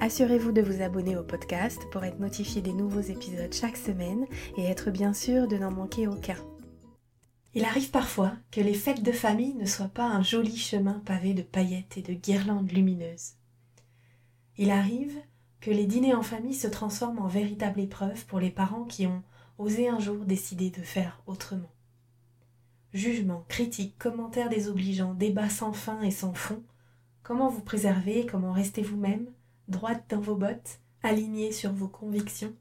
Assurez-vous 0.00 0.52
de 0.52 0.62
vous 0.62 0.80
abonner 0.80 1.16
au 1.16 1.24
podcast 1.24 1.82
pour 1.90 2.04
être 2.04 2.20
notifié 2.20 2.62
des 2.62 2.72
nouveaux 2.72 3.00
épisodes 3.00 3.52
chaque 3.52 3.76
semaine 3.76 4.26
et 4.56 4.62
être 4.62 4.92
bien 4.92 5.12
sûr 5.12 5.48
de 5.48 5.56
n'en 5.56 5.72
manquer 5.72 6.06
aucun. 6.06 6.36
Il 7.52 7.64
arrive 7.64 7.90
parfois 7.90 8.34
que 8.52 8.60
les 8.60 8.74
fêtes 8.74 9.02
de 9.02 9.10
famille 9.10 9.54
ne 9.54 9.66
soient 9.66 9.88
pas 9.88 10.06
un 10.06 10.22
joli 10.22 10.56
chemin 10.56 11.02
pavé 11.04 11.34
de 11.34 11.42
paillettes 11.42 11.96
et 11.96 12.02
de 12.02 12.12
guirlandes 12.12 12.70
lumineuses. 12.70 13.32
Il 14.56 14.70
arrive 14.70 15.18
que 15.60 15.72
les 15.72 15.86
dîners 15.86 16.14
en 16.14 16.22
famille 16.22 16.54
se 16.54 16.68
transforment 16.68 17.18
en 17.18 17.28
véritable 17.28 17.80
épreuve 17.80 18.24
pour 18.26 18.38
les 18.38 18.50
parents 18.50 18.84
qui 18.84 19.04
ont 19.08 19.24
osé 19.58 19.88
un 19.88 19.98
jour 19.98 20.24
décider 20.24 20.70
de 20.70 20.82
faire 20.82 21.20
autrement. 21.26 21.72
Jugements, 22.94 23.44
critiques, 23.48 23.98
commentaires 23.98 24.48
désobligeants, 24.48 25.14
débats 25.14 25.50
sans 25.50 25.72
fin 25.72 26.00
et 26.02 26.12
sans 26.12 26.34
fond, 26.34 26.62
comment 27.24 27.48
vous 27.48 27.62
préserver, 27.62 28.26
comment 28.26 28.52
rester 28.52 28.82
vous-même, 28.82 29.26
droite 29.68 30.04
dans 30.08 30.20
vos 30.20 30.34
bottes, 30.34 30.80
alignée 31.02 31.52
sur 31.52 31.72
vos 31.72 31.88
convictions. 31.88 32.54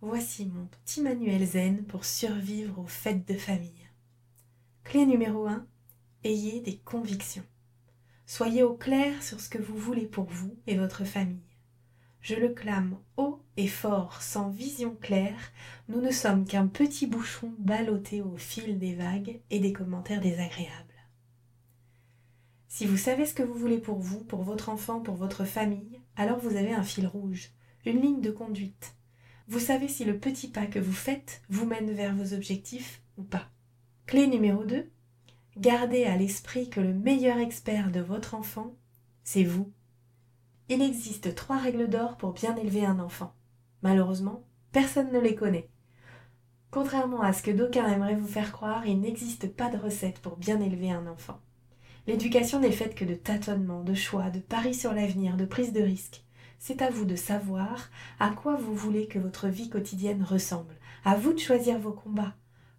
Voici 0.00 0.46
mon 0.46 0.66
petit 0.66 1.00
manuel 1.02 1.46
zen 1.46 1.84
pour 1.84 2.04
survivre 2.04 2.78
aux 2.78 2.86
fêtes 2.86 3.28
de 3.28 3.34
famille. 3.34 3.88
Clé 4.84 5.06
numéro 5.06 5.46
1. 5.46 5.66
Ayez 6.24 6.60
des 6.60 6.78
convictions. 6.78 7.44
Soyez 8.26 8.62
au 8.62 8.74
clair 8.74 9.22
sur 9.22 9.40
ce 9.40 9.50
que 9.50 9.58
vous 9.58 9.76
voulez 9.76 10.06
pour 10.06 10.24
vous 10.24 10.56
et 10.66 10.76
votre 10.76 11.04
famille. 11.04 11.44
Je 12.20 12.34
le 12.34 12.48
clame 12.48 12.96
haut 13.18 13.42
et 13.58 13.68
fort, 13.68 14.22
sans 14.22 14.48
vision 14.48 14.96
claire, 14.98 15.52
nous 15.88 16.00
ne 16.00 16.10
sommes 16.10 16.46
qu'un 16.46 16.66
petit 16.66 17.06
bouchon 17.06 17.52
ballotté 17.58 18.22
au 18.22 18.38
fil 18.38 18.78
des 18.78 18.94
vagues 18.94 19.40
et 19.50 19.58
des 19.58 19.74
commentaires 19.74 20.22
désagréables. 20.22 20.93
Si 22.76 22.86
vous 22.86 22.96
savez 22.96 23.24
ce 23.24 23.34
que 23.34 23.44
vous 23.44 23.54
voulez 23.54 23.78
pour 23.78 24.00
vous, 24.00 24.24
pour 24.24 24.42
votre 24.42 24.68
enfant, 24.68 24.98
pour 24.98 25.14
votre 25.14 25.44
famille, 25.44 26.00
alors 26.16 26.40
vous 26.40 26.56
avez 26.56 26.72
un 26.72 26.82
fil 26.82 27.06
rouge, 27.06 27.52
une 27.86 28.00
ligne 28.00 28.20
de 28.20 28.32
conduite. 28.32 28.96
Vous 29.46 29.60
savez 29.60 29.86
si 29.86 30.04
le 30.04 30.18
petit 30.18 30.48
pas 30.48 30.66
que 30.66 30.80
vous 30.80 30.92
faites 30.92 31.40
vous 31.48 31.66
mène 31.66 31.92
vers 31.92 32.16
vos 32.16 32.34
objectifs 32.34 33.00
ou 33.16 33.22
pas. 33.22 33.48
Clé 34.06 34.26
numéro 34.26 34.64
2. 34.64 34.90
Gardez 35.56 36.02
à 36.02 36.16
l'esprit 36.16 36.68
que 36.68 36.80
le 36.80 36.92
meilleur 36.92 37.38
expert 37.38 37.92
de 37.92 38.00
votre 38.00 38.34
enfant, 38.34 38.74
c'est 39.22 39.44
vous. 39.44 39.70
Il 40.68 40.82
existe 40.82 41.32
trois 41.36 41.58
règles 41.58 41.88
d'or 41.88 42.16
pour 42.16 42.32
bien 42.32 42.56
élever 42.56 42.84
un 42.84 42.98
enfant. 42.98 43.36
Malheureusement, 43.82 44.42
personne 44.72 45.12
ne 45.12 45.20
les 45.20 45.36
connaît. 45.36 45.70
Contrairement 46.72 47.20
à 47.20 47.32
ce 47.32 47.44
que 47.44 47.52
d'aucuns 47.52 47.86
aimeraient 47.86 48.16
vous 48.16 48.26
faire 48.26 48.50
croire, 48.50 48.84
il 48.84 48.98
n'existe 48.98 49.46
pas 49.46 49.70
de 49.70 49.78
recette 49.78 50.18
pour 50.18 50.36
bien 50.36 50.60
élever 50.60 50.90
un 50.90 51.06
enfant. 51.06 51.38
L'éducation 52.06 52.60
n'est 52.60 52.70
faite 52.70 52.94
que 52.94 53.04
de 53.04 53.14
tâtonnements, 53.14 53.82
de 53.82 53.94
choix, 53.94 54.30
de 54.30 54.38
paris 54.38 54.74
sur 54.74 54.92
l'avenir, 54.92 55.36
de 55.36 55.46
prise 55.46 55.72
de 55.72 55.82
risques. 55.82 56.22
C'est 56.58 56.82
à 56.82 56.90
vous 56.90 57.04
de 57.04 57.16
savoir 57.16 57.90
à 58.20 58.30
quoi 58.30 58.56
vous 58.56 58.74
voulez 58.74 59.06
que 59.06 59.18
votre 59.18 59.48
vie 59.48 59.70
quotidienne 59.70 60.22
ressemble. 60.22 60.74
À 61.04 61.14
vous 61.14 61.32
de 61.32 61.38
choisir 61.38 61.78
vos 61.78 61.92
combats, 61.92 62.34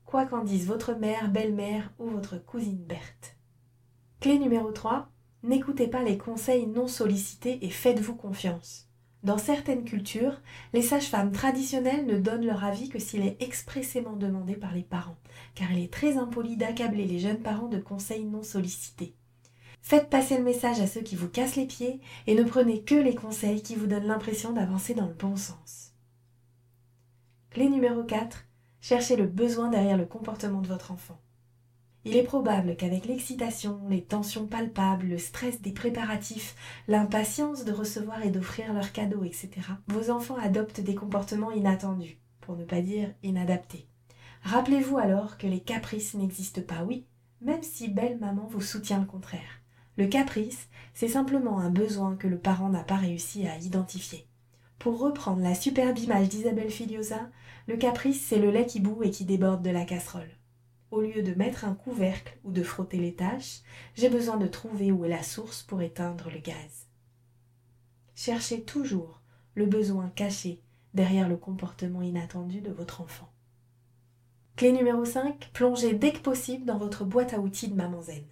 quoi 0.05 0.25
qu'en 0.25 0.43
dise 0.43 0.67
votre 0.67 0.93
mère, 0.93 1.29
belle-mère 1.29 1.91
ou 1.99 2.09
votre 2.09 2.37
cousine 2.37 2.83
Berthe. 2.83 3.35
Clé 4.19 4.39
numéro 4.39 4.71
3. 4.71 5.09
N'écoutez 5.43 5.87
pas 5.87 6.03
les 6.03 6.17
conseils 6.17 6.65
non 6.67 6.87
sollicités 6.87 7.63
et 7.63 7.69
faites-vous 7.69 8.15
confiance. 8.15 8.84
Dans 9.25 9.39
certaines 9.39 9.85
cultures, 9.85 10.39
les 10.71 10.83
sages-femmes 10.83 11.31
traditionnelles 11.31 12.05
ne 12.05 12.19
donnent 12.19 12.45
leur 12.45 12.63
avis 12.63 12.89
que 12.89 12.99
s'il 12.99 13.25
est 13.25 13.41
expressément 13.41 14.15
demandé 14.15 14.53
par 14.53 14.71
les 14.71 14.83
parents, 14.83 15.17
car 15.55 15.71
il 15.71 15.83
est 15.83 15.91
très 15.91 16.17
impoli 16.17 16.57
d'accabler 16.57 17.05
les 17.05 17.17
jeunes 17.17 17.41
parents 17.41 17.67
de 17.67 17.79
conseils 17.79 18.23
non 18.23 18.43
sollicités. 18.43 19.15
Faites 19.81 20.11
passer 20.11 20.37
le 20.37 20.43
message 20.43 20.79
à 20.79 20.85
ceux 20.85 21.01
qui 21.01 21.15
vous 21.15 21.27
cassent 21.27 21.55
les 21.55 21.65
pieds 21.65 22.01
et 22.27 22.35
ne 22.35 22.43
prenez 22.43 22.83
que 22.83 22.93
les 22.93 23.15
conseils 23.15 23.63
qui 23.63 23.73
vous 23.73 23.87
donnent 23.87 24.05
l'impression 24.05 24.51
d'avancer 24.53 24.93
dans 24.93 25.07
le 25.07 25.13
bon 25.15 25.35
sens. 25.35 25.93
Clé 27.49 27.67
numéro 27.67 28.03
4. 28.03 28.45
Cherchez 28.79 29.15
le 29.15 29.25
besoin 29.25 29.69
derrière 29.69 29.97
le 29.97 30.05
comportement 30.05 30.61
de 30.61 30.67
votre 30.67 30.91
enfant. 30.91 31.19
Il 32.07 32.15
est 32.15 32.23
probable 32.23 32.75
qu'avec 32.75 33.07
l'excitation, 33.07 33.81
les 33.89 34.03
tensions 34.03 34.45
palpables, 34.45 35.07
le 35.07 35.17
stress 35.17 35.59
des 35.63 35.71
préparatifs, 35.71 36.55
l'impatience 36.87 37.65
de 37.65 37.71
recevoir 37.71 38.21
et 38.21 38.29
d'offrir 38.29 38.73
leurs 38.73 38.91
cadeaux, 38.91 39.23
etc., 39.23 39.49
vos 39.87 40.11
enfants 40.11 40.37
adoptent 40.37 40.81
des 40.81 40.93
comportements 40.93 41.49
inattendus, 41.49 42.19
pour 42.41 42.57
ne 42.57 42.63
pas 42.63 42.81
dire 42.81 43.11
inadaptés. 43.23 43.87
Rappelez-vous 44.43 44.99
alors 44.99 45.39
que 45.39 45.47
les 45.47 45.61
caprices 45.61 46.13
n'existent 46.13 46.61
pas, 46.61 46.83
oui, 46.83 47.07
même 47.41 47.63
si 47.63 47.87
belle 47.87 48.19
maman 48.19 48.45
vous 48.51 48.61
soutient 48.61 48.99
le 48.99 49.07
contraire. 49.07 49.63
Le 49.97 50.05
caprice, 50.05 50.67
c'est 50.93 51.07
simplement 51.07 51.57
un 51.57 51.71
besoin 51.71 52.15
que 52.15 52.27
le 52.27 52.37
parent 52.37 52.69
n'a 52.69 52.83
pas 52.83 52.97
réussi 52.97 53.47
à 53.47 53.57
identifier. 53.57 54.27
Pour 54.77 54.99
reprendre 54.99 55.41
la 55.41 55.55
superbe 55.55 55.97
image 55.97 56.29
d'Isabelle 56.29 56.69
Filiosa, 56.69 57.31
le 57.65 57.77
caprice, 57.77 58.23
c'est 58.23 58.37
le 58.37 58.51
lait 58.51 58.67
qui 58.67 58.79
bout 58.79 59.01
et 59.01 59.09
qui 59.09 59.25
déborde 59.25 59.63
de 59.63 59.71
la 59.71 59.85
casserole 59.85 60.29
au 60.91 61.01
lieu 61.01 61.21
de 61.21 61.33
mettre 61.33 61.65
un 61.65 61.73
couvercle 61.73 62.37
ou 62.43 62.51
de 62.51 62.63
frotter 62.63 62.97
les 62.97 63.15
taches, 63.15 63.61
j'ai 63.95 64.09
besoin 64.09 64.37
de 64.37 64.47
trouver 64.47 64.91
où 64.91 65.05
est 65.05 65.09
la 65.09 65.23
source 65.23 65.63
pour 65.63 65.81
éteindre 65.81 66.29
le 66.31 66.39
gaz. 66.39 66.87
Cherchez 68.13 68.63
toujours 68.63 69.21
le 69.55 69.65
besoin 69.65 70.09
caché 70.09 70.61
derrière 70.93 71.27
le 71.27 71.37
comportement 71.37 72.01
inattendu 72.01 72.61
de 72.61 72.71
votre 72.71 73.01
enfant. 73.01 73.29
Clé 74.55 74.71
numéro 74.71 75.03
5, 75.03 75.51
plongez 75.53 75.93
dès 75.93 76.13
que 76.13 76.19
possible 76.19 76.63
dans 76.63 76.77
votre 76.77 77.03
boîte 77.03 77.33
à 77.33 77.39
outils 77.39 77.67
de 77.67 77.75
Maman 77.75 78.01
Zen. 78.01 78.23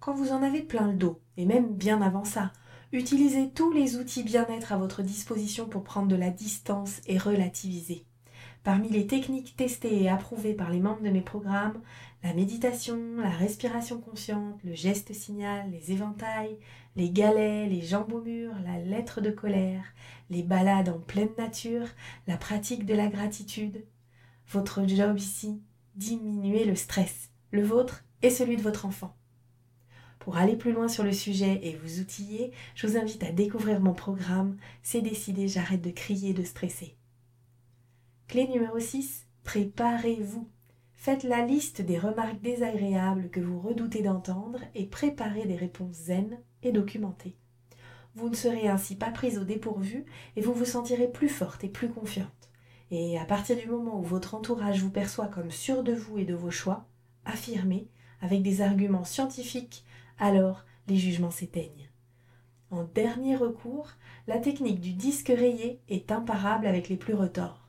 Quand 0.00 0.14
vous 0.14 0.32
en 0.32 0.42
avez 0.42 0.62
plein 0.62 0.90
le 0.90 0.96
dos, 0.96 1.20
et 1.36 1.44
même 1.44 1.74
bien 1.74 2.00
avant 2.00 2.24
ça, 2.24 2.52
utilisez 2.92 3.50
tous 3.50 3.70
les 3.72 3.96
outils 3.96 4.22
bien-être 4.22 4.72
à 4.72 4.78
votre 4.78 5.02
disposition 5.02 5.68
pour 5.68 5.84
prendre 5.84 6.08
de 6.08 6.16
la 6.16 6.30
distance 6.30 7.02
et 7.06 7.18
relativiser. 7.18 8.06
Parmi 8.64 8.88
les 8.88 9.06
techniques 9.06 9.56
testées 9.56 10.02
et 10.02 10.08
approuvées 10.08 10.54
par 10.54 10.70
les 10.70 10.80
membres 10.80 11.02
de 11.02 11.10
mes 11.10 11.20
programmes, 11.20 11.82
la 12.22 12.32
méditation, 12.32 12.98
la 13.18 13.28
respiration 13.28 14.00
consciente, 14.00 14.58
le 14.64 14.72
geste 14.72 15.12
signal, 15.12 15.70
les 15.70 15.92
éventails, 15.92 16.56
les 16.96 17.10
galets, 17.10 17.68
les 17.68 17.82
jambes 17.82 18.14
au 18.14 18.22
mur, 18.22 18.54
la 18.64 18.78
lettre 18.78 19.20
de 19.20 19.30
colère, 19.30 19.84
les 20.30 20.42
balades 20.42 20.88
en 20.88 20.98
pleine 20.98 21.34
nature, 21.36 21.86
la 22.26 22.38
pratique 22.38 22.86
de 22.86 22.94
la 22.94 23.08
gratitude. 23.08 23.84
Votre 24.48 24.88
job 24.88 25.18
ici, 25.18 25.60
diminuer 25.94 26.64
le 26.64 26.74
stress, 26.74 27.30
le 27.50 27.62
vôtre 27.62 28.02
et 28.22 28.30
celui 28.30 28.56
de 28.56 28.62
votre 28.62 28.86
enfant. 28.86 29.14
Pour 30.20 30.38
aller 30.38 30.56
plus 30.56 30.72
loin 30.72 30.88
sur 30.88 31.04
le 31.04 31.12
sujet 31.12 31.60
et 31.62 31.76
vous 31.76 32.00
outiller, 32.00 32.50
je 32.74 32.86
vous 32.86 32.96
invite 32.96 33.24
à 33.24 33.30
découvrir 33.30 33.80
mon 33.80 33.92
programme 33.92 34.56
C'est 34.82 35.02
décidé, 35.02 35.48
j'arrête 35.48 35.82
de 35.82 35.90
crier 35.90 36.30
et 36.30 36.32
de 36.34 36.44
stresser. 36.44 36.96
Clé 38.34 38.48
numéro 38.48 38.80
6. 38.80 39.28
Préparez-vous. 39.44 40.48
Faites 40.92 41.22
la 41.22 41.46
liste 41.46 41.82
des 41.82 42.00
remarques 42.00 42.40
désagréables 42.40 43.30
que 43.30 43.38
vous 43.38 43.60
redoutez 43.60 44.02
d'entendre 44.02 44.58
et 44.74 44.86
préparez 44.86 45.46
des 45.46 45.54
réponses 45.54 45.94
zen 45.94 46.40
et 46.64 46.72
documentées. 46.72 47.36
Vous 48.16 48.28
ne 48.28 48.34
serez 48.34 48.66
ainsi 48.66 48.96
pas 48.96 49.12
prise 49.12 49.38
au 49.38 49.44
dépourvu 49.44 50.04
et 50.34 50.40
vous 50.40 50.52
vous 50.52 50.64
sentirez 50.64 51.06
plus 51.06 51.28
forte 51.28 51.62
et 51.62 51.68
plus 51.68 51.88
confiante. 51.88 52.50
Et 52.90 53.20
à 53.20 53.24
partir 53.24 53.56
du 53.56 53.68
moment 53.68 54.00
où 54.00 54.02
votre 54.02 54.34
entourage 54.34 54.82
vous 54.82 54.90
perçoit 54.90 55.28
comme 55.28 55.52
sûr 55.52 55.84
de 55.84 55.94
vous 55.94 56.18
et 56.18 56.24
de 56.24 56.34
vos 56.34 56.50
choix, 56.50 56.88
affirmez 57.24 57.88
avec 58.20 58.42
des 58.42 58.62
arguments 58.62 59.04
scientifiques, 59.04 59.84
alors 60.18 60.64
les 60.88 60.96
jugements 60.96 61.30
s'éteignent. 61.30 61.88
En 62.72 62.82
dernier 62.82 63.36
recours, 63.36 63.90
la 64.26 64.38
technique 64.38 64.80
du 64.80 64.92
disque 64.92 65.28
rayé 65.28 65.80
est 65.88 66.10
imparable 66.10 66.66
avec 66.66 66.88
les 66.88 66.96
plus 66.96 67.14
retors. 67.14 67.63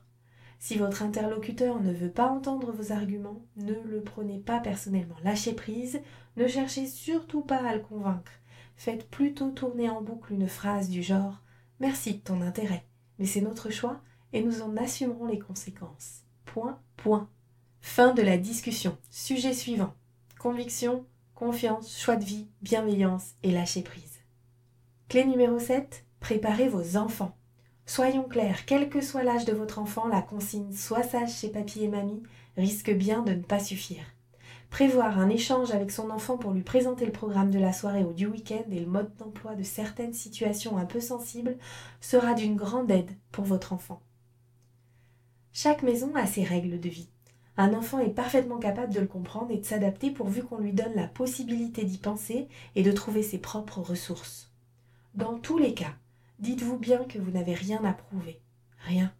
Si 0.58 0.76
votre 0.78 1.02
interlocuteur 1.02 1.80
ne 1.80 1.92
veut 1.92 2.10
pas 2.10 2.28
entendre 2.28 2.72
vos 2.72 2.92
arguments, 2.92 3.42
ne 3.56 3.74
le 3.74 4.02
prenez 4.02 4.38
pas 4.38 4.60
personnellement. 4.60 5.16
Lâchez 5.22 5.52
prise, 5.52 6.00
ne 6.36 6.46
cherchez 6.46 6.86
surtout 6.86 7.42
pas 7.42 7.62
à 7.64 7.74
le 7.74 7.82
convaincre. 7.82 8.32
Faites 8.76 9.08
plutôt 9.08 9.50
tourner 9.50 9.88
en 9.88 10.02
boucle 10.02 10.32
une 10.32 10.48
phrase 10.48 10.88
du 10.88 11.02
genre 11.02 11.42
Merci 11.78 12.14
de 12.14 12.20
ton 12.20 12.40
intérêt, 12.40 12.86
mais 13.18 13.26
c'est 13.26 13.42
notre 13.42 13.70
choix 13.70 14.00
et 14.32 14.42
nous 14.42 14.62
en 14.62 14.76
assumerons 14.76 15.26
les 15.26 15.38
conséquences. 15.38 16.22
Point, 16.46 16.80
point. 16.96 17.28
Fin 17.80 18.14
de 18.14 18.22
la 18.22 18.38
discussion. 18.38 18.96
Sujet 19.10 19.52
suivant. 19.52 19.94
Conviction, 20.38 21.04
confiance, 21.34 21.98
choix 21.98 22.16
de 22.16 22.24
vie, 22.24 22.48
bienveillance 22.62 23.34
et 23.42 23.52
lâcher 23.52 23.82
prise. 23.82 24.20
Clé 25.08 25.24
numéro 25.24 25.58
7. 25.58 26.04
Préparez 26.18 26.68
vos 26.68 26.96
enfants. 26.96 27.36
Soyons 27.88 28.24
clairs, 28.24 28.66
quel 28.66 28.88
que 28.88 29.00
soit 29.00 29.22
l'âge 29.22 29.44
de 29.44 29.52
votre 29.52 29.78
enfant, 29.78 30.08
la 30.08 30.20
consigne 30.20 30.72
Sois 30.72 31.04
sage 31.04 31.32
chez 31.32 31.48
papy 31.48 31.84
et 31.84 31.88
mamie 31.88 32.22
risque 32.56 32.90
bien 32.90 33.22
de 33.22 33.32
ne 33.32 33.42
pas 33.42 33.60
suffire. 33.60 34.04
Prévoir 34.70 35.20
un 35.20 35.28
échange 35.28 35.70
avec 35.70 35.92
son 35.92 36.10
enfant 36.10 36.36
pour 36.36 36.50
lui 36.50 36.62
présenter 36.62 37.06
le 37.06 37.12
programme 37.12 37.52
de 37.52 37.60
la 37.60 37.72
soirée 37.72 38.02
ou 38.02 38.12
du 38.12 38.26
week-end 38.26 38.64
et 38.72 38.80
le 38.80 38.86
mode 38.86 39.14
d'emploi 39.16 39.54
de 39.54 39.62
certaines 39.62 40.12
situations 40.12 40.76
un 40.76 40.84
peu 40.84 41.00
sensibles 41.00 41.56
sera 42.00 42.34
d'une 42.34 42.56
grande 42.56 42.90
aide 42.90 43.12
pour 43.30 43.44
votre 43.44 43.72
enfant. 43.72 44.00
Chaque 45.52 45.84
maison 45.84 46.12
a 46.16 46.26
ses 46.26 46.42
règles 46.42 46.80
de 46.80 46.88
vie. 46.88 47.08
Un 47.56 47.72
enfant 47.72 48.00
est 48.00 48.10
parfaitement 48.10 48.58
capable 48.58 48.92
de 48.92 49.00
le 49.00 49.06
comprendre 49.06 49.52
et 49.52 49.58
de 49.58 49.64
s'adapter 49.64 50.10
pourvu 50.10 50.42
qu'on 50.42 50.58
lui 50.58 50.72
donne 50.72 50.94
la 50.96 51.06
possibilité 51.06 51.84
d'y 51.84 51.98
penser 51.98 52.48
et 52.74 52.82
de 52.82 52.92
trouver 52.92 53.22
ses 53.22 53.38
propres 53.38 53.80
ressources. 53.80 54.50
Dans 55.14 55.38
tous 55.38 55.56
les 55.56 55.72
cas, 55.72 55.94
dites-vous 56.38 56.78
bien 56.78 57.04
que 57.04 57.18
vous 57.18 57.30
n'avez 57.30 57.54
rien 57.54 57.84
à 57.84 57.92
prouver. 57.92 58.40
Rien. 58.78 59.12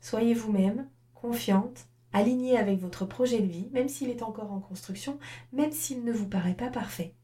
Soyez 0.00 0.34
vous-même, 0.34 0.88
confiante, 1.14 1.86
alignée 2.12 2.56
avec 2.56 2.78
votre 2.78 3.04
projet 3.04 3.40
de 3.40 3.46
vie, 3.46 3.68
même 3.72 3.88
s'il 3.88 4.10
est 4.10 4.22
encore 4.22 4.52
en 4.52 4.60
construction, 4.60 5.18
même 5.52 5.72
s'il 5.72 6.04
ne 6.04 6.12
vous 6.12 6.28
paraît 6.28 6.54
pas 6.54 6.70
parfait. 6.70 7.14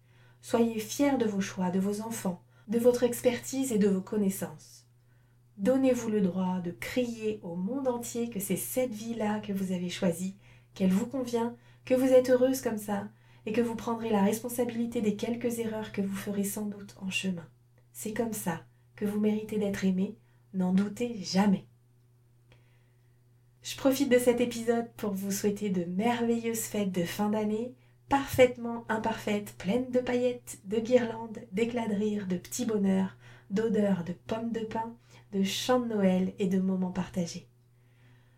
Soyez 0.40 0.78
fiers 0.78 1.16
de 1.16 1.26
vos 1.26 1.40
choix, 1.40 1.70
de 1.70 1.78
vos 1.78 2.00
enfants, 2.00 2.42
de 2.68 2.78
votre 2.78 3.04
expertise 3.04 3.72
et 3.72 3.78
de 3.78 3.88
vos 3.88 4.00
connaissances. 4.00 4.86
Donnez-vous 5.58 6.10
le 6.10 6.20
droit 6.20 6.60
de 6.60 6.70
crier 6.72 7.38
au 7.42 7.54
monde 7.54 7.86
entier 7.86 8.30
que 8.30 8.40
c'est 8.40 8.56
cette 8.56 8.92
vie-là 8.92 9.40
que 9.40 9.52
vous 9.52 9.72
avez 9.72 9.88
choisie, 9.88 10.36
qu'elle 10.74 10.90
vous 10.90 11.06
convient, 11.06 11.54
que 11.84 11.94
vous 11.94 12.08
êtes 12.08 12.30
heureuse 12.30 12.60
comme 12.60 12.78
ça, 12.78 13.08
et 13.46 13.52
que 13.52 13.60
vous 13.60 13.76
prendrez 13.76 14.10
la 14.10 14.22
responsabilité 14.22 15.00
des 15.00 15.16
quelques 15.16 15.58
erreurs 15.58 15.92
que 15.92 16.02
vous 16.02 16.14
ferez 16.14 16.44
sans 16.44 16.66
doute 16.66 16.96
en 17.00 17.10
chemin. 17.10 17.46
C'est 17.92 18.12
comme 18.12 18.32
ça 18.32 18.62
vous 19.04 19.20
méritez 19.20 19.58
d'être 19.58 19.84
aimé, 19.84 20.16
n'en 20.54 20.72
doutez 20.72 21.16
jamais. 21.22 21.66
Je 23.62 23.76
profite 23.76 24.10
de 24.10 24.18
cet 24.18 24.40
épisode 24.40 24.90
pour 24.96 25.12
vous 25.12 25.30
souhaiter 25.30 25.70
de 25.70 25.84
merveilleuses 25.84 26.64
fêtes 26.64 26.92
de 26.92 27.04
fin 27.04 27.30
d'année, 27.30 27.74
parfaitement 28.08 28.84
imparfaites, 28.88 29.54
pleines 29.56 29.90
de 29.90 30.00
paillettes, 30.00 30.58
de 30.64 30.78
guirlandes, 30.78 31.38
d'éclats 31.52 31.88
de 31.88 31.94
rire, 31.94 32.26
de 32.26 32.36
petits 32.36 32.66
bonheurs, 32.66 33.16
d'odeurs, 33.50 34.04
de 34.04 34.12
pommes 34.26 34.50
de 34.50 34.60
pain, 34.60 34.94
de 35.32 35.42
chants 35.44 35.80
de 35.80 35.86
Noël 35.86 36.32
et 36.38 36.46
de 36.46 36.58
moments 36.58 36.90
partagés. 36.90 37.46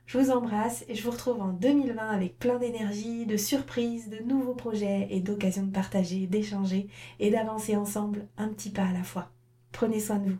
Je 0.06 0.18
vous 0.18 0.30
embrasse 0.30 0.84
et 0.88 0.94
je 0.94 1.02
vous 1.02 1.10
retrouve 1.10 1.40
en 1.40 1.52
2020 1.52 2.08
avec 2.10 2.38
plein 2.38 2.58
d'énergie, 2.58 3.24
de 3.24 3.38
surprises, 3.38 4.10
de 4.10 4.22
nouveaux 4.22 4.54
projets 4.54 5.08
et 5.10 5.20
d'occasions 5.20 5.64
de 5.64 5.72
partager, 5.72 6.26
d'échanger 6.26 6.88
et 7.18 7.30
d'avancer 7.30 7.74
ensemble 7.74 8.28
un 8.36 8.48
petit 8.48 8.70
pas 8.70 8.84
à 8.84 8.92
la 8.92 9.02
fois. 9.02 9.30
Prenez 9.72 10.00
soin 10.00 10.18
de 10.18 10.30
vous. 10.30 10.38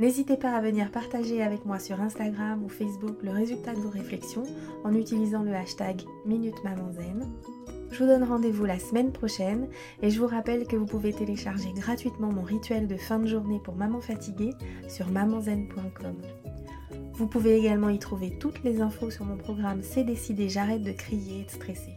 N'hésitez 0.00 0.38
pas 0.38 0.52
à 0.52 0.62
venir 0.62 0.90
partager 0.90 1.42
avec 1.42 1.66
moi 1.66 1.78
sur 1.78 2.00
Instagram 2.00 2.64
ou 2.64 2.70
Facebook 2.70 3.18
le 3.22 3.32
résultat 3.32 3.74
de 3.74 3.80
vos 3.80 3.90
réflexions 3.90 4.44
en 4.82 4.94
utilisant 4.94 5.42
le 5.42 5.54
hashtag 5.54 6.00
Minute 6.24 6.54
Je 7.90 7.98
vous 7.98 8.06
donne 8.06 8.24
rendez-vous 8.24 8.64
la 8.64 8.78
semaine 8.78 9.12
prochaine 9.12 9.68
et 10.00 10.08
je 10.08 10.18
vous 10.18 10.26
rappelle 10.26 10.66
que 10.66 10.76
vous 10.76 10.86
pouvez 10.86 11.12
télécharger 11.12 11.74
gratuitement 11.74 12.32
mon 12.32 12.40
rituel 12.40 12.88
de 12.88 12.96
fin 12.96 13.18
de 13.18 13.26
journée 13.26 13.60
pour 13.62 13.74
maman 13.74 14.00
fatiguée 14.00 14.54
sur 14.88 15.06
mamanzen.com. 15.10 16.16
Vous 17.12 17.26
pouvez 17.26 17.58
également 17.58 17.90
y 17.90 17.98
trouver 17.98 18.38
toutes 18.38 18.64
les 18.64 18.80
infos 18.80 19.10
sur 19.10 19.26
mon 19.26 19.36
programme 19.36 19.82
C'est 19.82 20.04
décidé, 20.04 20.48
j'arrête 20.48 20.82
de 20.82 20.92
crier 20.92 21.42
et 21.42 21.44
de 21.44 21.50
stresser. 21.50 21.96